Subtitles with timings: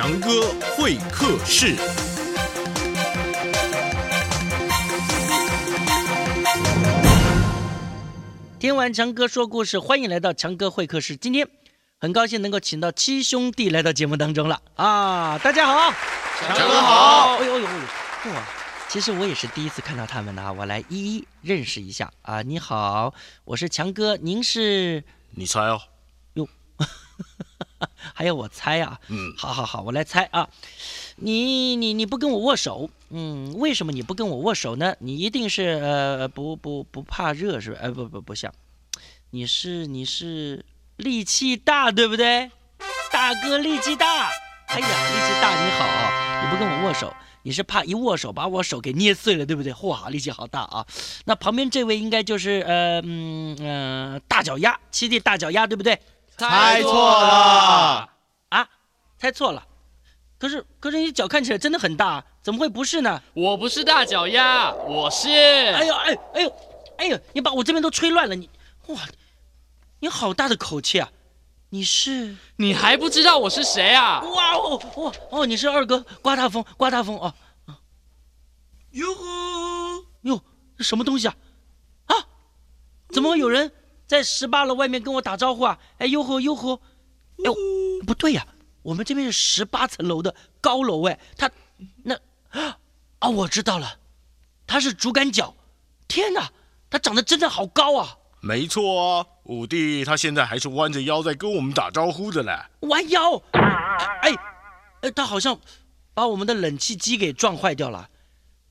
[0.00, 1.74] 强哥会客室。
[8.60, 11.16] 听完强哥说故事，欢迎来到强哥会客室。
[11.16, 11.48] 今天
[11.98, 15.36] 很高兴能够请到七兄弟来到节目当中了啊！
[15.38, 15.92] 大家好，
[16.46, 17.72] 强哥好哎呦哎呦哎
[18.26, 18.32] 呦！
[18.34, 18.42] 哇，
[18.88, 22.40] 其实我也是第一次看到他们呢，我来一一认识一下啊！
[22.42, 23.12] 你好，
[23.42, 25.02] 我是强哥，您是？
[25.32, 25.80] 你猜哦。
[28.14, 28.98] 还要我猜啊？
[29.08, 30.48] 嗯，好好好，我来猜啊。
[31.16, 34.94] 你你你不跟我握手，嗯，为什么你不跟我握手呢？
[35.00, 37.78] 你一定是呃不不不怕热是吧？
[37.82, 38.52] 呃不不不像，
[39.30, 40.64] 你是你是
[40.96, 42.50] 力气大对不对？
[43.10, 44.28] 大哥力气大，
[44.68, 49.72] 哎呀力气大你好，你不跟我握手，你是怕一握手把我手给捏碎了对不对？
[49.82, 50.86] 哇力气好大啊！
[51.24, 55.98] 那旁边这位应该就是呃嗯呃大脚丫七弟大脚丫对不对？
[56.38, 58.08] 猜错了
[58.50, 58.68] 啊！
[59.18, 59.66] 猜错了，
[60.38, 63.20] 可是可是你脚看起来真的很大，怎么会不是呢？
[63.34, 65.28] 我不是大脚丫，我是。
[65.28, 66.56] 哎呦哎哎呦
[66.98, 67.20] 哎呦！
[67.32, 68.48] 你把我这边都吹乱了，你
[68.86, 69.00] 哇！
[69.98, 71.10] 你好大的口气啊！
[71.70, 72.36] 你是？
[72.56, 74.20] 你还不知道我是谁啊？
[74.20, 75.46] 哇哦哇哦！
[75.46, 77.34] 你是二哥，刮大风刮大风哦！
[78.92, 80.40] 哟呵哟，
[80.76, 81.34] 这什么东西啊？
[82.06, 82.14] 啊！
[83.10, 83.72] 怎么会有人？
[84.08, 85.78] 在十八楼外面跟我打招呼啊！
[85.98, 86.80] 哎呦呵呦呵，
[87.36, 87.54] 哎呦
[88.06, 88.46] 不对呀，
[88.82, 91.50] 我们这边是十八层楼的高楼哎，他
[92.04, 92.18] 那
[93.18, 93.98] 啊我知道了，
[94.66, 95.54] 他是竹竿脚，
[96.08, 96.50] 天哪，
[96.88, 98.16] 他长得真的好高啊！
[98.40, 102.58] 没错啊，五弟他现在还是弯着腰在跟我们打招呼的嘞。
[102.88, 103.36] 弯腰？
[103.52, 104.34] 哎
[105.02, 105.60] 哎，他好像
[106.14, 108.08] 把我们的冷气机给撞坏掉了，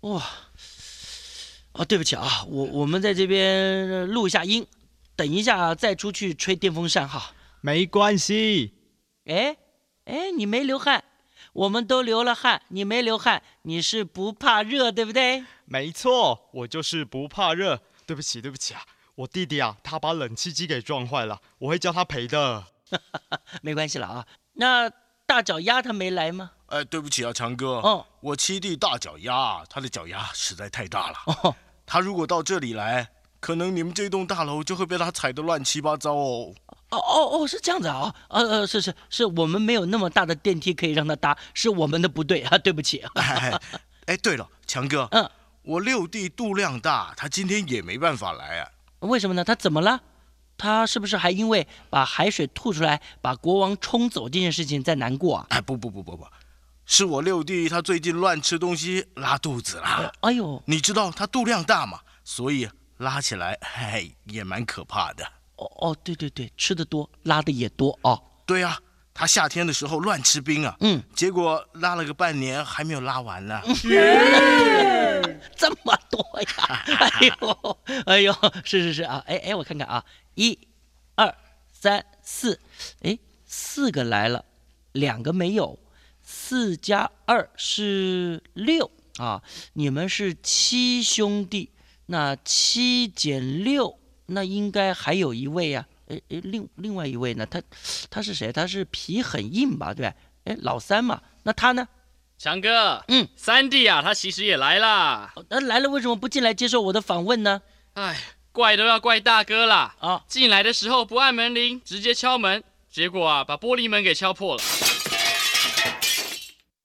[0.00, 0.22] 哇！
[1.72, 4.66] 啊，对不起啊，我我们在这边录一下音。
[5.16, 7.32] 等一下，再出去吹电风扇哈。
[7.62, 8.74] 没关系。
[9.24, 9.56] 哎，
[10.04, 11.02] 哎，你没流汗，
[11.54, 15.42] 我们都流了汗，你没流汗，你是不怕热，对不对？
[15.64, 17.80] 没错，我就是不怕热。
[18.04, 18.82] 对不起，对不起啊，
[19.16, 22.64] 我弟弟啊，他把冷气机给撞坏了，我会叫他赔的。
[23.62, 24.26] 没关系了啊。
[24.52, 24.88] 那
[25.24, 26.52] 大脚丫他没来吗？
[26.66, 27.80] 哎，对不起啊，强哥。
[27.80, 31.16] 哦，我七弟大脚丫，他的脚丫实在太大了。
[31.42, 33.08] 哦，他如果到这里来。
[33.46, 36.52] 可能你们这栋大楼就会被他踩得乱七八糟哦。
[36.90, 38.12] 哦哦哦，是这样子啊。
[38.28, 43.04] 呃呃，是是是，我们没有那么大的电梯可以让他搭，是我们的不对 啊，对不起。
[44.06, 45.30] 哎，对了，强哥，嗯，
[45.62, 48.68] 我六弟肚量大，他今天也没办法来啊。
[48.98, 49.44] 为什么呢？
[49.44, 50.00] 他怎么了？
[50.58, 55.46] 他是不是还因为把海水吐出来把国王冲走这件事情在难过啊？
[55.50, 56.26] 哎，不不不不不，
[56.84, 60.12] 是我六弟他最近乱吃东西拉肚子了。
[60.22, 62.68] 哎呦，你知道他肚量大嘛，所以。
[62.98, 65.24] 拉起来， 嘿，也蛮可怕的。
[65.56, 68.22] 哦哦，对对对，吃的多，拉的也多哦。
[68.44, 68.78] 对呀，
[69.14, 73.60] 他夏天的时候乱吃冰啊，嗯，结果拉了个半年还没有拉完呢。
[75.56, 76.84] 这么多呀！
[77.00, 78.32] 哎呦，哎呦，
[78.64, 80.04] 是是是啊，哎哎，我看看啊，
[80.34, 80.58] 一、
[81.14, 81.34] 二、
[81.72, 82.60] 三、四，
[83.00, 84.44] 哎，四个来了，
[84.92, 85.78] 两个没有，
[86.22, 89.42] 四加二是六啊，
[89.72, 91.70] 你们是七兄弟。
[92.06, 95.86] 那七减六，那应该还有一位呀？
[96.08, 97.44] 哎哎，另另外一位呢？
[97.46, 97.60] 他
[98.08, 98.52] 他是谁？
[98.52, 99.92] 他是皮很硬吧？
[99.92, 100.14] 对吧？
[100.44, 101.20] 哎，老三嘛。
[101.42, 101.88] 那他呢？
[102.38, 105.32] 强哥，嗯，三弟啊，他其实也来了。
[105.48, 107.62] 那来了为什么不进来接受我的访问呢？
[107.94, 108.16] 哎，
[108.52, 109.96] 怪都要怪大哥啦！
[109.98, 114.62] 啊，进来的时候不按门铃，直接敲门，结果啊，把玻璃门给敲破了。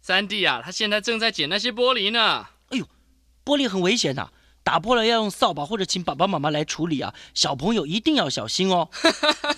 [0.00, 2.46] 三弟啊，他现在正在捡那些玻璃呢。
[2.68, 2.86] 哎呦，
[3.44, 4.32] 玻璃很危险的。
[4.70, 7.12] 打破了要用扫把或者请爸爸妈妈来处理啊！
[7.34, 8.88] 小朋友一定要小心哦。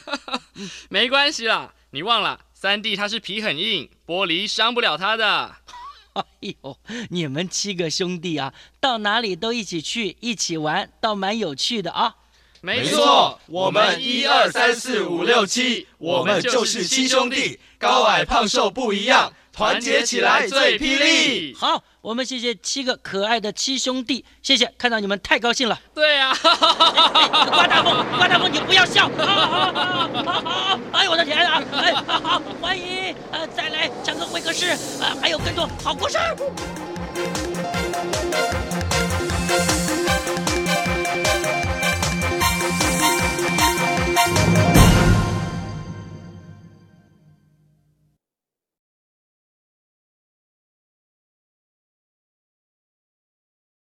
[0.88, 5.54] 没关系啦，你忘了三弟他是皮很硬，玻璃伤不了他的。
[6.16, 6.78] 哎呦，
[7.10, 12.14] 你们七个兄弟啊，到哪里都一起去，一起玩，倒蛮有趣的啊。
[12.62, 19.30] 没错，我们一二三四五六七，我们就是七兄弟，高矮胖瘦不一样。
[19.52, 21.54] 团结起来最霹雳！
[21.54, 25.78] 好，我们谢谢七个可爱的七兄弟，谢谢，看到你们太高兴了。
[25.94, 29.10] 对呀，刮大风，刮大风，你不要笑。
[29.18, 31.62] 好好好哎呦我的天啊！
[31.72, 34.70] 哎，好，欢迎，呃，再来强哥会客室，
[35.00, 36.16] 呃，还有更多好故事。